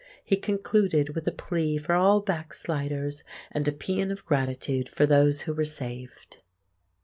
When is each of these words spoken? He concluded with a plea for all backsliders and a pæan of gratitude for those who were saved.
He 0.23 0.35
concluded 0.35 1.09
with 1.13 1.27
a 1.27 1.31
plea 1.31 1.77
for 1.77 1.93
all 1.93 2.21
backsliders 2.21 3.23
and 3.51 3.67
a 3.67 3.71
pæan 3.71 4.11
of 4.11 4.25
gratitude 4.25 4.89
for 4.89 5.05
those 5.05 5.41
who 5.41 5.53
were 5.53 5.63
saved. 5.63 6.37